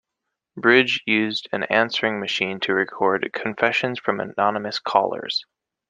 Bridge 0.57 1.03
used 1.05 1.47
an 1.51 1.61
answering 1.65 2.19
machine 2.19 2.59
to 2.61 2.73
record 2.73 3.31
confessions 3.33 3.99
from 3.99 4.19
anonymous 4.19 4.79
callers. 4.79 5.45